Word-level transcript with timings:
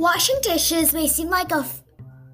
Washing 0.00 0.36
dishes 0.40 0.94
may 0.94 1.06
seem 1.06 1.28
like 1.28 1.52
a 1.52 1.58
f- 1.58 1.82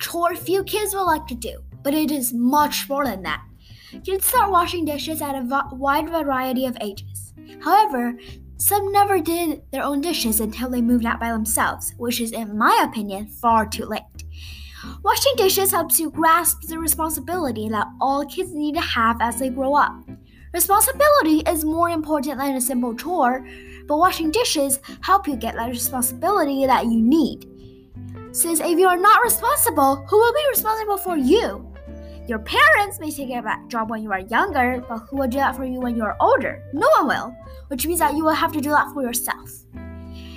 chore 0.00 0.34
few 0.34 0.64
kids 0.64 0.96
would 0.96 1.04
like 1.04 1.28
to 1.28 1.36
do, 1.36 1.62
but 1.84 1.94
it 1.94 2.10
is 2.10 2.32
much 2.32 2.88
more 2.88 3.04
than 3.04 3.22
that. 3.22 3.44
Kids 4.04 4.26
start 4.26 4.50
washing 4.50 4.84
dishes 4.84 5.22
at 5.22 5.36
a 5.36 5.42
v- 5.42 5.76
wide 5.76 6.10
variety 6.10 6.66
of 6.66 6.76
ages. 6.80 7.32
However, 7.60 8.18
some 8.56 8.90
never 8.90 9.20
did 9.20 9.62
their 9.70 9.84
own 9.84 10.00
dishes 10.00 10.40
until 10.40 10.70
they 10.70 10.82
moved 10.82 11.06
out 11.06 11.20
by 11.20 11.30
themselves, 11.30 11.94
which 11.98 12.20
is, 12.20 12.32
in 12.32 12.58
my 12.58 12.80
opinion, 12.82 13.28
far 13.28 13.64
too 13.64 13.84
late. 13.84 14.02
Washing 15.04 15.34
dishes 15.36 15.70
helps 15.70 16.00
you 16.00 16.10
grasp 16.10 16.62
the 16.62 16.80
responsibility 16.80 17.68
that 17.68 17.86
all 18.00 18.26
kids 18.26 18.52
need 18.52 18.74
to 18.74 18.80
have 18.80 19.18
as 19.20 19.38
they 19.38 19.50
grow 19.50 19.76
up. 19.76 19.94
Responsibility 20.52 21.48
is 21.48 21.64
more 21.64 21.90
important 21.90 22.38
than 22.38 22.56
a 22.56 22.60
simple 22.60 22.92
chore, 22.96 23.46
but 23.86 23.98
washing 23.98 24.32
dishes 24.32 24.80
help 25.02 25.28
you 25.28 25.36
get 25.36 25.54
that 25.54 25.70
responsibility 25.70 26.66
that 26.66 26.86
you 26.86 27.00
need. 27.00 27.51
Since 28.32 28.60
if 28.60 28.78
you 28.78 28.88
are 28.88 28.96
not 28.96 29.22
responsible, 29.22 30.06
who 30.08 30.16
will 30.16 30.32
be 30.32 30.48
responsible 30.48 30.96
for 30.96 31.18
you? 31.18 31.70
Your 32.26 32.38
parents 32.38 32.98
may 32.98 33.10
take 33.10 33.28
a 33.28 33.42
job 33.68 33.90
when 33.90 34.02
you 34.02 34.10
are 34.10 34.20
younger, 34.20 34.82
but 34.88 35.00
who 35.00 35.18
will 35.18 35.28
do 35.28 35.36
that 35.36 35.54
for 35.54 35.66
you 35.66 35.80
when 35.80 35.96
you 35.96 36.02
are 36.02 36.16
older? 36.18 36.64
No 36.72 36.88
one 36.98 37.08
will, 37.08 37.36
which 37.68 37.86
means 37.86 37.98
that 37.98 38.16
you 38.16 38.24
will 38.24 38.32
have 38.32 38.52
to 38.52 38.60
do 38.62 38.70
that 38.70 38.90
for 38.94 39.02
yourself. 39.02 39.50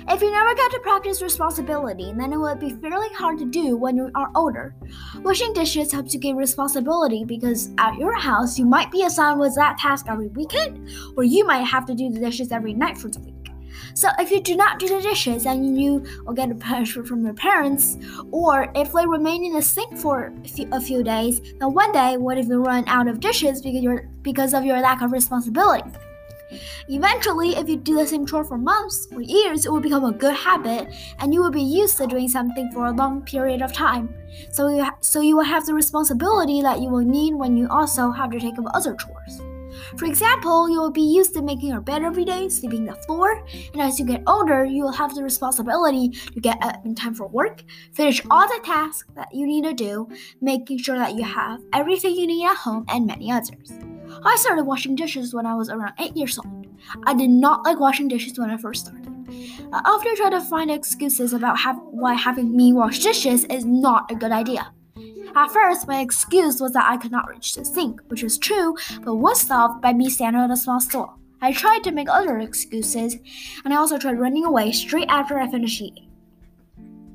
If 0.08 0.20
you 0.20 0.30
never 0.30 0.54
get 0.54 0.70
to 0.72 0.80
practice 0.80 1.22
responsibility, 1.22 2.12
then 2.12 2.34
it 2.34 2.36
will 2.36 2.54
be 2.54 2.70
fairly 2.70 3.08
hard 3.14 3.38
to 3.38 3.46
do 3.46 3.78
when 3.78 3.96
you 3.96 4.10
are 4.14 4.30
older. 4.34 4.74
Washing 5.22 5.54
dishes 5.54 5.90
helps 5.90 6.12
you 6.12 6.20
gain 6.20 6.36
responsibility 6.36 7.24
because 7.24 7.70
at 7.78 7.96
your 7.96 8.14
house 8.14 8.58
you 8.58 8.66
might 8.66 8.90
be 8.90 9.04
assigned 9.04 9.40
with 9.40 9.54
that 9.56 9.78
task 9.78 10.04
every 10.08 10.28
weekend, 10.28 10.90
or 11.16 11.24
you 11.24 11.46
might 11.46 11.64
have 11.64 11.86
to 11.86 11.94
do 11.94 12.10
the 12.10 12.20
dishes 12.20 12.52
every 12.52 12.74
night 12.74 12.98
for 12.98 13.08
the 13.08 13.20
week. 13.20 13.35
So 13.94 14.08
if 14.18 14.30
you 14.30 14.40
do 14.40 14.56
not 14.56 14.78
do 14.78 14.88
the 14.88 15.00
dishes, 15.00 15.44
then 15.44 15.76
you 15.76 16.04
will 16.24 16.34
get 16.34 16.50
a 16.50 16.54
punishment 16.54 17.08
from 17.08 17.24
your 17.24 17.34
parents. 17.34 17.96
Or 18.30 18.70
if 18.74 18.92
they 18.92 19.06
remain 19.06 19.44
in 19.44 19.52
the 19.52 19.62
sink 19.62 19.96
for 19.96 20.32
a 20.72 20.80
few, 20.80 21.02
days, 21.02 21.40
then 21.58 21.74
one 21.74 21.92
day, 21.92 22.16
what 22.16 22.38
if 22.38 22.46
you 22.46 22.62
run 22.62 22.84
out 22.86 23.06
of 23.06 23.20
dishes 23.20 23.60
because 23.60 24.00
because 24.22 24.54
of 24.54 24.64
your 24.64 24.80
lack 24.80 25.02
of 25.02 25.12
responsibility? 25.12 25.90
Eventually, 26.88 27.56
if 27.56 27.68
you 27.68 27.76
do 27.76 27.96
the 27.96 28.06
same 28.06 28.24
chore 28.26 28.44
for 28.44 28.56
months 28.56 29.08
or 29.12 29.20
years, 29.20 29.66
it 29.66 29.72
will 29.72 29.80
become 29.80 30.04
a 30.04 30.12
good 30.12 30.34
habit, 30.34 30.88
and 31.18 31.34
you 31.34 31.40
will 31.40 31.50
be 31.50 31.62
used 31.62 31.96
to 31.98 32.06
doing 32.06 32.28
something 32.28 32.70
for 32.72 32.86
a 32.86 32.92
long 32.92 33.22
period 33.22 33.62
of 33.62 33.72
time. 33.72 34.14
So 34.52 34.68
you 34.68 34.84
ha- 34.84 34.96
so 35.00 35.20
you 35.20 35.36
will 35.36 35.44
have 35.44 35.66
the 35.66 35.74
responsibility 35.74 36.62
that 36.62 36.80
you 36.80 36.88
will 36.88 37.04
need 37.04 37.34
when 37.34 37.56
you 37.56 37.66
also 37.68 38.10
have 38.10 38.30
to 38.30 38.40
take 38.40 38.58
up 38.58 38.66
other 38.74 38.94
chores. 38.94 39.55
For 39.96 40.04
example, 40.06 40.68
you 40.68 40.80
will 40.80 40.90
be 40.90 41.02
used 41.02 41.34
to 41.34 41.42
making 41.42 41.68
your 41.70 41.80
bed 41.80 42.02
every 42.02 42.24
day, 42.24 42.48
sweeping 42.48 42.84
the 42.84 42.94
floor, 43.06 43.44
and 43.72 43.80
as 43.82 43.98
you 43.98 44.04
get 44.04 44.22
older, 44.26 44.64
you 44.64 44.82
will 44.82 44.92
have 44.92 45.14
the 45.14 45.22
responsibility 45.22 46.10
to 46.10 46.40
get 46.40 46.58
up 46.62 46.84
in 46.84 46.94
time 46.94 47.14
for 47.14 47.26
work, 47.26 47.62
finish 47.92 48.20
all 48.30 48.46
the 48.46 48.60
tasks 48.64 49.08
that 49.14 49.28
you 49.32 49.46
need 49.46 49.64
to 49.64 49.72
do, 49.72 50.08
making 50.40 50.78
sure 50.78 50.98
that 50.98 51.14
you 51.14 51.24
have 51.24 51.60
everything 51.72 52.14
you 52.14 52.26
need 52.26 52.44
at 52.46 52.56
home, 52.56 52.84
and 52.88 53.06
many 53.06 53.30
others. 53.30 53.72
I 54.24 54.36
started 54.36 54.64
washing 54.64 54.94
dishes 54.94 55.34
when 55.34 55.46
I 55.46 55.54
was 55.54 55.68
around 55.68 55.92
8 55.98 56.16
years 56.16 56.38
old. 56.38 56.66
I 57.04 57.14
did 57.14 57.30
not 57.30 57.64
like 57.64 57.80
washing 57.80 58.08
dishes 58.08 58.38
when 58.38 58.50
I 58.50 58.56
first 58.56 58.86
started. 58.86 59.12
I 59.72 59.80
often 59.84 60.14
try 60.16 60.30
to 60.30 60.40
find 60.40 60.70
excuses 60.70 61.32
about 61.32 61.58
have, 61.58 61.78
why 61.82 62.14
having 62.14 62.56
me 62.56 62.72
wash 62.72 63.00
dishes 63.00 63.44
is 63.44 63.64
not 63.64 64.10
a 64.10 64.14
good 64.14 64.32
idea. 64.32 64.72
At 65.34 65.52
first, 65.52 65.86
my 65.86 66.00
excuse 66.00 66.60
was 66.60 66.72
that 66.72 66.88
I 66.88 66.96
could 66.96 67.12
not 67.12 67.28
reach 67.28 67.54
the 67.54 67.64
sink, 67.64 68.00
which 68.08 68.22
was 68.22 68.38
true, 68.38 68.76
but 69.02 69.16
was 69.16 69.40
solved 69.40 69.82
by 69.82 69.92
me 69.92 70.08
standing 70.08 70.40
on 70.40 70.50
a 70.50 70.56
small 70.56 70.80
stool. 70.80 71.14
I 71.42 71.52
tried 71.52 71.84
to 71.84 71.92
make 71.92 72.08
other 72.08 72.38
excuses, 72.38 73.16
and 73.64 73.74
I 73.74 73.76
also 73.76 73.98
tried 73.98 74.18
running 74.18 74.44
away 74.44 74.72
straight 74.72 75.08
after 75.08 75.38
I 75.38 75.50
finished 75.50 75.80
eating. 75.82 76.08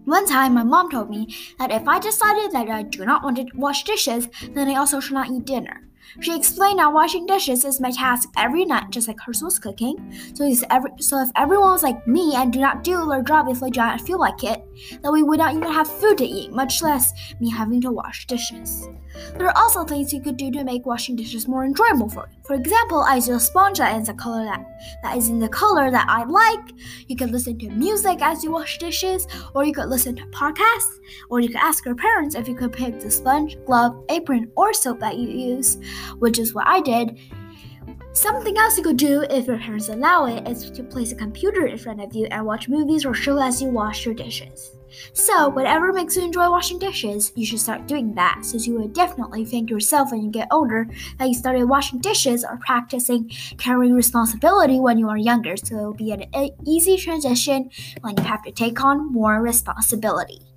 One 0.05 0.27
time, 0.27 0.53
my 0.53 0.63
mom 0.63 0.89
told 0.89 1.09
me 1.09 1.35
that 1.57 1.71
if 1.71 1.87
I 1.87 1.99
decided 1.99 2.51
that 2.51 2.69
I 2.69 2.83
do 2.83 3.05
not 3.05 3.23
want 3.23 3.37
to 3.37 3.45
wash 3.55 3.83
dishes, 3.83 4.27
then 4.53 4.67
I 4.69 4.75
also 4.75 4.99
should 4.99 5.13
not 5.13 5.29
eat 5.29 5.45
dinner. 5.45 5.87
She 6.19 6.35
explained 6.35 6.79
that 6.79 6.93
washing 6.93 7.25
dishes 7.25 7.63
is 7.65 7.79
my 7.79 7.91
task 7.91 8.29
every 8.37 8.65
night, 8.65 8.89
just 8.89 9.07
like 9.07 9.19
hers 9.19 9.41
was 9.41 9.59
cooking. 9.59 9.95
So, 10.33 10.51
every, 10.69 10.91
so 10.99 11.21
if 11.21 11.29
everyone 11.35 11.71
was 11.71 11.83
like 11.83 12.05
me 12.07 12.35
and 12.35 12.51
do 12.51 12.59
not 12.59 12.83
do 12.83 13.05
their 13.07 13.21
job 13.21 13.47
if 13.49 13.59
they 13.59 13.69
do 13.69 13.79
not 13.79 14.01
feel 14.01 14.19
like 14.19 14.43
it, 14.43 14.63
then 15.01 15.11
we 15.11 15.23
would 15.23 15.39
not 15.39 15.55
even 15.55 15.71
have 15.71 15.87
food 15.87 16.17
to 16.19 16.25
eat, 16.25 16.51
much 16.51 16.81
less 16.81 17.13
me 17.39 17.49
having 17.49 17.81
to 17.81 17.91
wash 17.91 18.25
dishes. 18.27 18.87
There 19.37 19.47
are 19.47 19.57
also 19.57 19.83
things 19.83 20.13
you 20.13 20.21
could 20.21 20.37
do 20.37 20.51
to 20.51 20.63
make 20.63 20.85
washing 20.85 21.15
dishes 21.15 21.47
more 21.47 21.65
enjoyable 21.65 22.09
for 22.09 22.27
you. 22.31 22.37
For 22.45 22.55
example, 22.55 22.99
I 22.99 23.15
use 23.15 23.29
a 23.29 23.39
sponge 23.39 23.77
that 23.77 23.99
is 24.01 24.09
a 24.09 24.13
color 24.13 24.43
that, 24.45 24.65
that 25.03 25.17
is 25.17 25.29
in 25.29 25.39
the 25.39 25.49
color 25.49 25.91
that 25.91 26.05
I 26.09 26.23
like. 26.23 26.73
You 27.07 27.15
could 27.15 27.31
listen 27.31 27.57
to 27.59 27.69
music 27.69 28.21
as 28.21 28.43
you 28.43 28.51
wash 28.51 28.77
dishes, 28.77 29.27
or 29.53 29.63
you 29.63 29.73
could 29.73 29.87
listen 29.87 30.15
to 30.15 30.25
podcasts, 30.27 30.99
or 31.29 31.39
you 31.39 31.47
could 31.49 31.57
ask 31.57 31.85
your 31.85 31.95
parents 31.95 32.35
if 32.35 32.47
you 32.47 32.55
could 32.55 32.73
pick 32.73 32.99
the 32.99 33.11
sponge, 33.11 33.57
glove, 33.65 34.03
apron, 34.09 34.51
or 34.55 34.73
soap 34.73 34.99
that 34.99 35.17
you 35.17 35.29
use, 35.29 35.77
which 36.19 36.39
is 36.39 36.53
what 36.53 36.67
I 36.67 36.81
did. 36.81 37.19
Something 38.13 38.57
else 38.57 38.77
you 38.77 38.83
could 38.83 38.97
do 38.97 39.21
if 39.29 39.47
your 39.47 39.57
parents 39.57 39.87
allow 39.87 40.25
it 40.25 40.45
is 40.47 40.69
to 40.71 40.83
place 40.83 41.13
a 41.13 41.15
computer 41.15 41.67
in 41.67 41.77
front 41.77 42.01
of 42.01 42.13
you 42.13 42.25
and 42.25 42.45
watch 42.45 42.67
movies 42.67 43.05
or 43.05 43.13
shows 43.13 43.41
as 43.41 43.61
you 43.61 43.69
wash 43.69 44.05
your 44.05 44.13
dishes. 44.13 44.71
So, 45.13 45.47
whatever 45.47 45.93
makes 45.93 46.17
you 46.17 46.23
enjoy 46.23 46.49
washing 46.49 46.77
dishes, 46.77 47.31
you 47.35 47.45
should 47.45 47.61
start 47.61 47.87
doing 47.87 48.13
that, 48.15 48.39
since 48.43 48.67
you 48.67 48.73
will 48.73 48.89
definitely 48.89 49.45
thank 49.45 49.69
yourself 49.69 50.11
when 50.11 50.21
you 50.21 50.29
get 50.29 50.49
older 50.51 50.85
that 51.17 51.29
you 51.29 51.33
started 51.33 51.63
washing 51.65 51.99
dishes 51.99 52.43
or 52.43 52.57
practicing 52.57 53.29
carrying 53.57 53.93
responsibility 53.93 54.81
when 54.81 54.97
you 54.97 55.07
are 55.07 55.17
younger. 55.17 55.55
So, 55.55 55.77
it'll 55.77 55.93
be 55.93 56.11
an 56.11 56.25
easy 56.67 56.97
transition 56.97 57.69
when 58.01 58.17
you 58.17 58.23
have 58.23 58.43
to 58.43 58.51
take 58.51 58.83
on 58.83 59.11
more 59.13 59.41
responsibility. 59.41 60.50